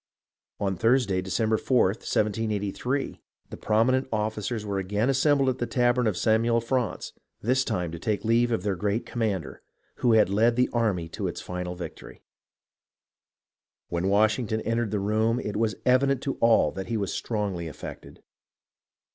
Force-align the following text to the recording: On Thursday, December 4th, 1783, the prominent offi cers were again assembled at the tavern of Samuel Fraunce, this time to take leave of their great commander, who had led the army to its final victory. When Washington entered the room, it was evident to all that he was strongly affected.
On 0.59 0.75
Thursday, 0.75 1.21
December 1.21 1.57
4th, 1.57 2.01
1783, 2.01 3.21
the 3.51 3.55
prominent 3.55 4.07
offi 4.11 4.41
cers 4.41 4.65
were 4.65 4.79
again 4.79 5.11
assembled 5.11 5.47
at 5.47 5.59
the 5.59 5.67
tavern 5.67 6.07
of 6.07 6.17
Samuel 6.17 6.59
Fraunce, 6.59 7.13
this 7.39 7.63
time 7.63 7.91
to 7.91 7.99
take 7.99 8.25
leave 8.25 8.51
of 8.51 8.63
their 8.63 8.75
great 8.75 9.05
commander, 9.05 9.61
who 9.97 10.13
had 10.13 10.27
led 10.27 10.55
the 10.55 10.69
army 10.73 11.07
to 11.09 11.27
its 11.27 11.39
final 11.39 11.75
victory. 11.75 12.23
When 13.89 14.07
Washington 14.09 14.61
entered 14.61 14.89
the 14.89 14.99
room, 14.99 15.39
it 15.39 15.55
was 15.55 15.75
evident 15.85 16.23
to 16.23 16.33
all 16.41 16.71
that 16.71 16.87
he 16.87 16.97
was 16.97 17.13
strongly 17.13 17.67
affected. 17.67 18.23